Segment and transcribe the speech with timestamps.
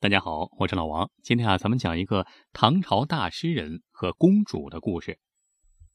[0.00, 1.10] 大家好，我是老王。
[1.24, 5.18] 今天啊，咱们讲一个唐朝大诗人和公主的故事。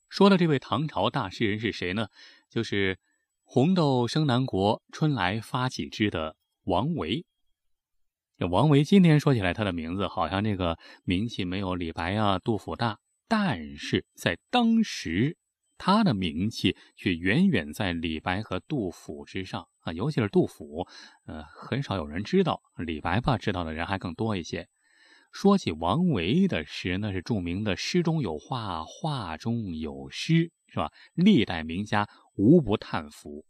[0.09, 2.07] 说的这位唐朝大诗人是谁呢？
[2.49, 2.99] 就是
[3.47, 6.35] “红豆生南国，春来发几枝”的
[6.65, 7.25] 王维。
[8.37, 12.99] 这王维今天说起来，他的名字好像这个名气没有李白啊、杜甫大，
[13.29, 15.37] 但是在当时。
[15.85, 20.87] 他的名气却远远在李白和杜甫之上啊，尤其是杜甫，
[21.25, 22.61] 呃，很少有人知道。
[22.77, 24.69] 李白吧，知道的人还更多一些。
[25.33, 30.89] 说起王维的诗，那是著名的“诗中有画，画中有诗”，是吧？
[31.15, 32.07] 历代名家
[32.37, 33.43] 无不叹服。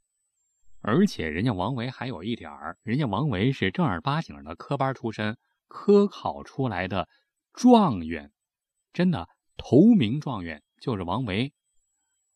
[0.82, 7.08] 而且人家王维还有一点儿，人家王维是正儿八经的科班出身，科考出来的
[7.54, 8.32] 状元，
[8.92, 11.54] 真的头名状元就是王维。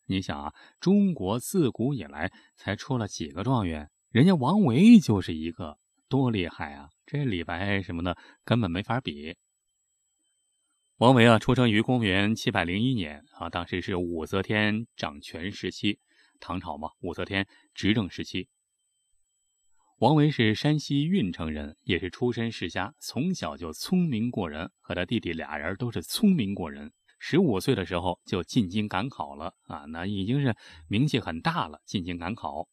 [0.08, 6.88] 你想啊，中国自古以来才出了几个状元，人家王维就是一个，多厉害啊！
[7.04, 9.36] 这李白什么的根本没法比。
[10.96, 16.00] 王维啊，出生于公元七百零一年啊，当时是武则天掌权时期，
[16.40, 18.48] 唐朝嘛，武则天执政时期。
[19.98, 26.92] 王维是山西运城人，也是出身世家，从小就聪明过人，和他弟弟俩人都是聪明过人。
[27.18, 31.80] 十五岁的时候就进京赶考了啊，那已经是名气很大了。
[31.84, 32.68] 进京赶考，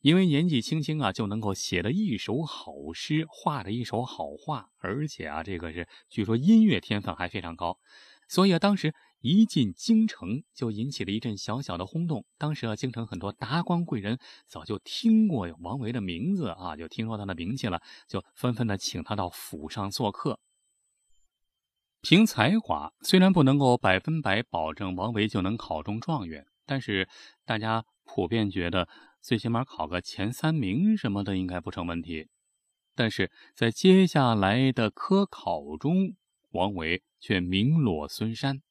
[0.00, 7.78] 因为年纪轻轻啊就能够写的一手好诗，画的一手好画，而且啊这个是据说音乐天分还非常高，
[8.28, 12.24] 所以啊当时一进京城就引起了一阵小小的轰动。
[12.38, 20.40] 当时啊京城很多达官贵人早就听过王维的名字啊，就听说他的名气了，就纷纷的请他到府上做客。
[22.02, 27.08] 凭才华，虽然不能够百分百保证王维就能考中状元，但是
[27.44, 28.88] 大家普遍觉得，
[29.20, 32.28] 最起码考个前三名什么的应该不成问题。
[32.94, 36.16] 但是在接下来的科考中，
[36.50, 38.62] 王维却名落孙山。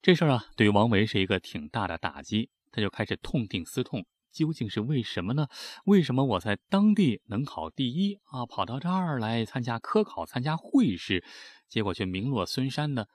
[0.00, 4.06] 这事儿啊，对于王维是一个挺大的打击，他就开始痛定思痛。
[4.32, 5.46] 究竟是为什么呢？
[5.84, 11.24] 为什么我在当地能考第一啊，跑到这儿来参加科考、参加会试，
[11.68, 13.06] 结果却名落孙山呢？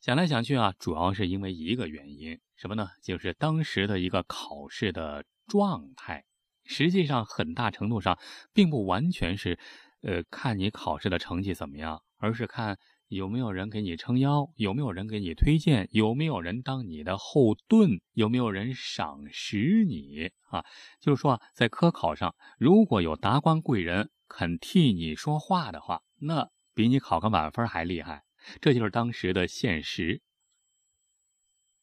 [0.00, 2.88] 想来想去啊，主要是因为一个原因，什么呢？
[3.02, 6.24] 就是当时的一个考试的状态，
[6.64, 8.18] 实际上很大程度上
[8.54, 9.58] 并不完全是，
[10.02, 12.78] 呃，看你考试的成绩怎么样，而是看。
[13.10, 14.52] 有没有人给你撑腰？
[14.54, 15.88] 有没有人给你推荐？
[15.90, 18.00] 有没有人当你的后盾？
[18.12, 20.64] 有没有人赏识你啊？
[21.00, 28.22] 就是说，在科考上，如果有达官贵人肯替你说话的话，那比你考个满分还厉害。
[28.60, 30.22] 这就是当时的现实。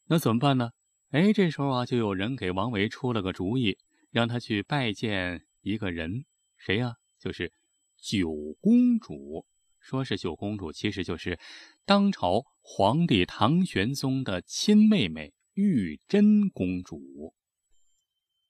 [0.06, 0.70] 那怎么办呢？
[1.10, 3.76] 哎，这时候啊，就有人给王维出了个主意，
[4.10, 6.24] 让他去拜见一个人，
[6.56, 6.94] 谁呀？
[7.18, 7.52] 就是
[7.98, 8.30] 九
[8.62, 9.44] 公主。
[9.88, 11.38] 说是九公主，其实就是
[11.86, 17.32] 当朝皇帝唐玄宗的亲妹妹玉真公主。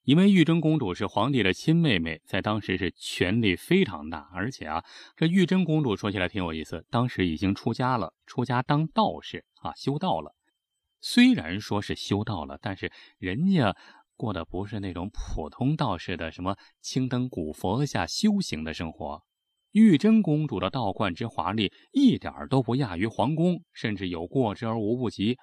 [0.03, 4.29] 因为玉真公主是皇帝的亲妹妹，在当时是权力非常大。
[4.33, 4.83] 而且啊，
[5.15, 10.35] 这玉真公主说起来挺有意思，当时已经出家了，出家当道士啊，修道了。
[10.99, 13.73] 虽然说是修道了，但是人家
[14.17, 19.23] 过的不是那种普通道士的什么青灯古佛下修行的生活。
[19.71, 25.37] 玉真公主的道观之华丽，一点都不亚于皇宫，甚至有过之而无不及，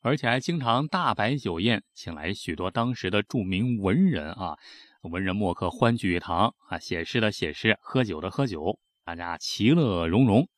[0.00, 4.56] 而且还经常大摆酒宴，请来许多当时的著名文人啊，
[5.02, 10.48] 文人墨客欢聚一堂啊，写诗的写诗，喝酒的喝酒，大家其乐融融。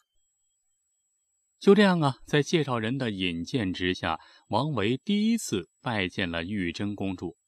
[1.59, 7.39] 就这样啊，在介绍人的引荐之下，王维第一次拜见了玉真公主，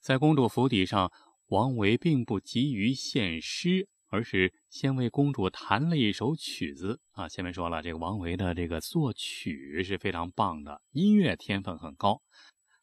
[0.00, 1.10] 在公主府邸上，
[1.48, 3.88] 王维并不急于献诗。
[4.08, 7.28] 而是先为公主弹了一首曲子啊！
[7.28, 12.22] 前面说了，这个王维的这个作曲是非常棒的，音乐天分很高。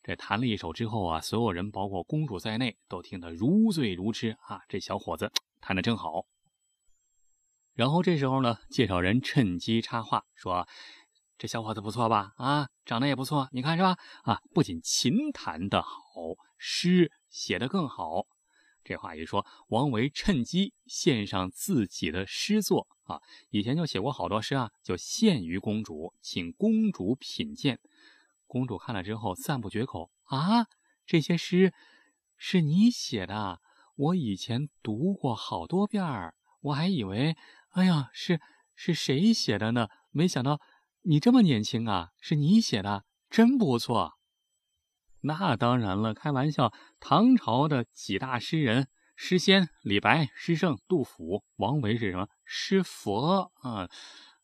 [0.03, 4.61] 这弹了一首之后啊，所有人，包括公主在内，都听得如醉如痴啊！
[4.69, 6.25] 这小伙子弹得真好。
[7.73, 10.67] 然后这时候呢，介绍人趁机插话说
[11.39, 12.33] ：“这小伙子不错吧？
[12.37, 13.97] 啊，长得也不错，你看是吧？
[14.23, 15.91] 啊，不仅琴弹得好，
[16.57, 18.27] 诗写得更好。”
[18.85, 27.79] 这话一说，王维趁机献上自己的诗作啊，以前就写过好多诗啊，就献于公主，请公主品鉴。
[28.45, 30.67] 公主看了之后赞不绝口啊，
[31.07, 31.73] 这些诗
[32.37, 33.59] 是你写的，
[33.95, 37.35] 我以前读过好多遍儿，我还以为，
[37.71, 38.39] 哎呀，是
[38.75, 39.87] 是谁写的呢？
[40.11, 40.61] 没想到
[41.01, 44.13] 你这么年轻啊，是你写的，真不错。
[45.25, 52.27] 那当然了，开玩笑，唐朝的几大诗人诗仙李白、诗圣杜甫，王维是什么？
[52.43, 53.89] 诗佛啊，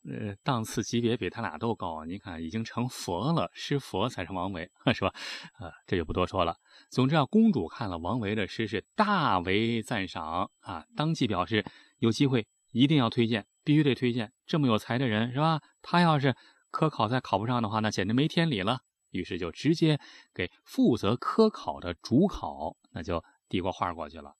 [0.04, 2.04] 呃，档次级别比他俩都高。
[2.04, 5.14] 你看，已经成佛了，诗佛才是王维， 是吧？
[5.52, 6.56] 啊，这就不多说了。
[6.90, 11.64] 总之啊，公主看了王维的诗是大为赞赏啊，当即表示
[11.98, 15.60] 有机会一定要推荐，必须得推荐这么有才的人，是吧？
[15.80, 16.34] 他要是
[16.72, 18.80] 科考再考不上的话，那简直没天理了。
[19.12, 20.00] 于是就直接
[20.34, 24.34] 给负责科考的主考，那就递过话过去了。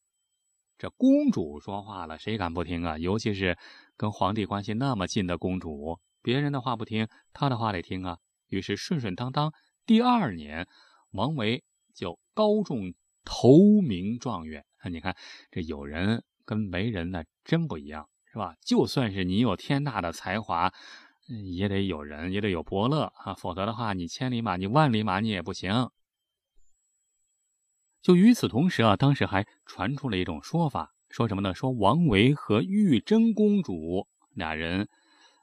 [0.78, 2.98] 这公主说话了，谁敢不听啊？
[2.98, 3.56] 尤其是
[3.96, 8.18] 跟皇帝关系那么近的公主，别人的话不听，她的话得听啊。
[8.48, 9.52] 于是顺顺当当，
[9.86, 10.66] 第二年，
[11.12, 11.62] 王维
[11.94, 14.64] 就高中头名状元。
[14.90, 15.16] 你看，
[15.52, 18.56] 这有人跟没人呢，真不一样，是吧？
[18.60, 20.72] 就算是你有天大的才华。
[21.26, 25.90] 也得有人，也得有伯乐啊，否则的话，你千里马，你万里马，你也不行。
[28.02, 31.54] 就与此同时啊，当时还传出了一种说法，说什么呢？
[31.54, 34.88] 说王维和玉贞公主俩人，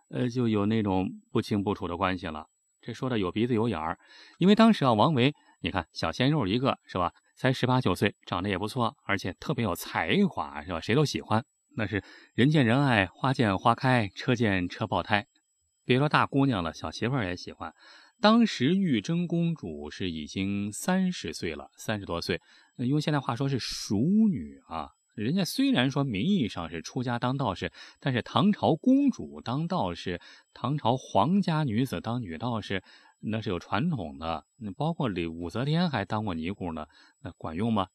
[0.10, 2.48] 呃，就有那种不清不楚的关系了。
[2.82, 3.98] 这说的有鼻子有眼儿，
[4.38, 7.14] 因为当时啊，王维，你看小鲜肉一个，是吧？
[7.36, 10.82] 才十八九岁，长得也不错，而且特别有才华，是吧？
[10.82, 11.46] 谁都喜欢，
[11.78, 12.04] 那是
[12.34, 15.26] 人见人爱，花见花开，车见车爆胎。
[15.90, 17.74] 别说大姑娘了，小媳妇儿也喜欢。
[18.22, 22.40] 当时玉贞公主是已经三十岁了，三十多岁，
[22.76, 23.98] 用现在话说是熟
[24.30, 24.92] 女啊。
[25.16, 30.22] 人家虽然说名义上是出家当道士，但是唐朝公主当道士，
[30.54, 32.84] 唐朝皇家女子当女道士，
[33.22, 34.46] 那是有传统的。
[34.78, 36.86] 包括李武则天还当过尼姑呢，
[37.24, 37.88] 那管用吗？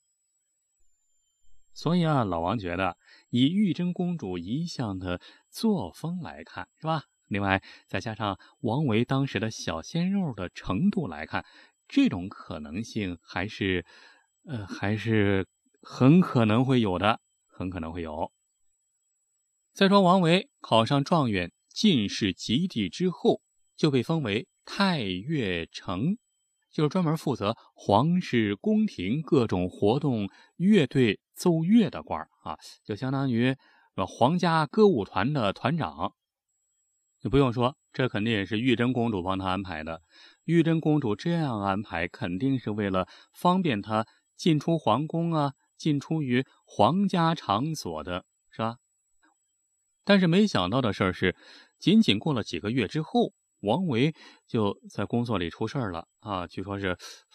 [1.73, 2.97] 所以啊，老王觉得
[3.31, 7.05] 以玉贞公主一向的作风来看，是吧？
[7.35, 11.45] 另外，再加上王维当时的小鲜肉的程度来看，
[11.89, 13.85] 这种可能性还是，
[14.47, 15.47] 呃，还是
[15.83, 18.33] 很可能会有的，很可能会有。
[19.73, 23.43] 再说，王维考上状元、进士及第之后，
[23.77, 26.17] 就被封为太乐丞，
[26.71, 33.57] 就是专门负责皇室宫廷各种活动、乐队奏乐的官啊，就相当于
[34.07, 36.15] 皇家歌舞团的团长。
[37.25, 40.03] 你不用说，这肯定也是玉贞公主帮他安排的。
[40.45, 44.07] 玉贞公主这样安排，肯定是为了方便他
[44.37, 48.77] 进出皇宫啊，进出于皇家场所的，是吧？
[50.05, 51.35] 但是没想到的事儿是，
[51.79, 54.15] 仅仅过了几个月之后，王维
[54.47, 56.47] 就在工作里出事儿了啊！
[56.47, 56.89] 据说是，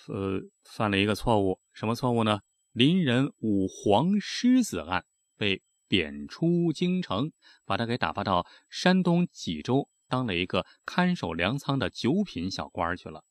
[0.07, 2.41] 呃，犯了一个错误，什么错误呢？
[2.73, 5.03] 邻人舞皇狮子案
[5.35, 5.63] 被。
[5.89, 7.33] 贬出京城，
[7.65, 13.25] 把他给打发到山东济州，当了一个看守粮仓的九品小官去了。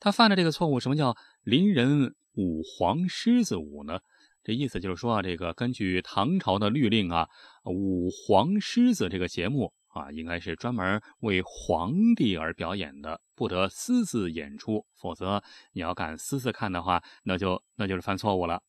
[0.00, 3.98] 他犯的这个错误，什么叫邻人舞黄狮子舞呢？
[4.42, 7.28] 这意思就是说啊，这个根据唐朝的律令啊，
[7.64, 15.42] 舞黄狮子这个节目啊，应该是专门为皇帝而表演的，不得私自演出，否则
[15.72, 18.62] 你要敢私自看的话，那就那就是犯错误了。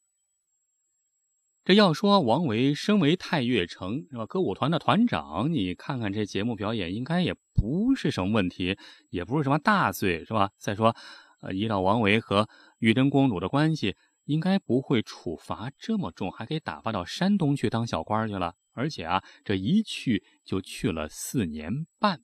[1.66, 4.28] 这要说王维身为太岳城是吧？
[4.28, 8.78] 歌舞团的团长，你看看这节目表演，应该也不是什么问题，
[9.10, 10.52] 也不是什么大罪是吧？
[10.60, 10.96] 再说，
[11.42, 12.48] 呃，依照王维和
[12.78, 13.96] 玉贞公主的关系，
[14.26, 18.54] 应该不会处罚这么重，还给打发到山东去当小官去了。
[18.74, 22.22] 而且啊，这一去就去了四年半，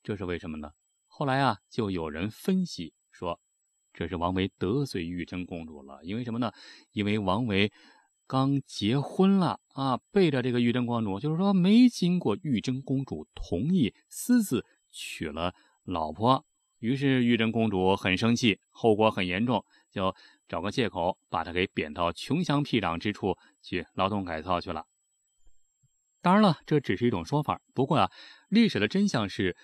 [0.00, 0.70] 这是为什么呢？
[1.08, 3.40] 后来啊，就有人分析说，
[3.92, 5.98] 这是王维得罪玉贞公主了。
[6.04, 6.52] 因为什么呢？
[6.92, 7.72] 因为王维。
[8.30, 16.46] 刚结婚了啊，背着这个玉贞公主，就是说没经过玉贞公主同意，私自娶了老婆。
[16.78, 20.14] 于是玉贞公主很生气，后果很严重，就
[20.46, 24.84] 找个借口把她给贬到穷乡僻壤之处去劳动改造去了。
[26.22, 27.60] 当然了，这只是一种说法。
[27.74, 28.12] 不过啊，
[28.48, 29.56] 历史的真相是，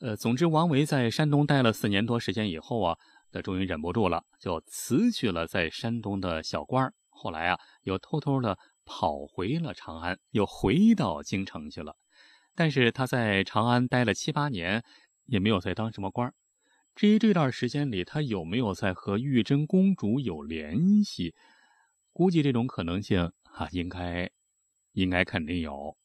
[0.00, 2.98] 呃，总之王维在山东待了四年多时间以后啊，
[3.32, 6.92] 他终于忍不住了，就辞去了在山东的小官儿
[7.24, 11.96] 后来啊，又偷偷的跑回了长安，又回到京城去了。
[12.54, 14.84] 但是他在长安待了七八年，
[15.24, 16.34] 也没有再当什么官
[16.94, 21.34] 至于这段时间里，他有没有在和玉贞公主有联系，
[22.12, 24.30] 估计这种可能性啊，应该，
[24.92, 25.96] 应该肯定有。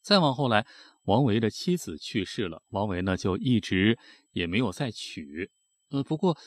[0.00, 0.64] 再往后来，
[1.06, 3.98] 王维的妻子去世了，王维呢就一直
[4.30, 5.50] 也没有再娶。
[5.88, 6.38] 呃，不过。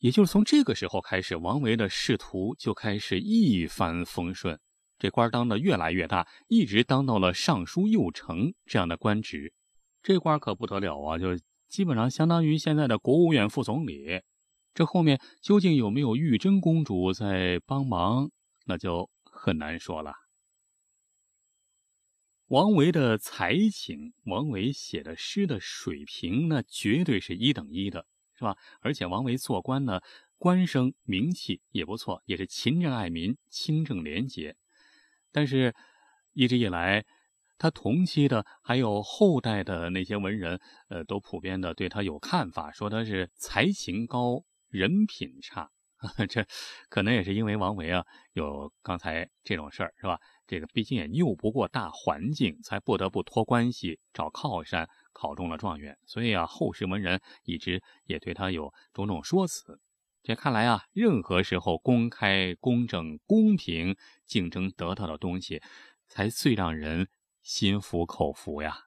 [0.00, 4.58] 也就是从这个时候开始，王维的仕途就开始一帆风顺，
[4.98, 9.52] 这官当的越来越大，一直当到了尚书右丞这样的官职。
[10.02, 11.38] 这官可不得了啊，就
[11.68, 14.22] 基本上相当于现在的国务院副总理。
[14.72, 18.30] 这后面究竟有没有玉贞公主在帮忙，
[18.64, 20.14] 那就很难说了。
[22.46, 28.06] 王维的才情，王维写的诗的水平，那绝对是一等一的，
[28.40, 28.56] 是吧？
[28.80, 30.00] 而且王维做官呢，
[30.38, 34.56] 官声名气也不错，也是勤政爱民、清正廉洁。
[35.30, 35.74] 但是，
[36.32, 37.04] 一直以来，
[37.58, 45.70] 他同期的还有后代的那些文人，呃，都普遍的对他有看法，说他是才情高，人品差。
[46.30, 46.46] 这
[46.88, 50.18] 可能也是因为王维啊，有刚才这种事儿，是吧？
[50.46, 55.96] 这个毕竟也拗不过大环境，才不得不托关系找靠山，考中了状元。
[56.04, 59.80] 所以啊，后世文人一直也对他有种种说辞。
[60.22, 65.62] 这看来啊，任何时候公开、公正、公平竞争得到的东西，
[66.06, 67.08] 才最让人
[67.42, 68.86] 心服口服呀。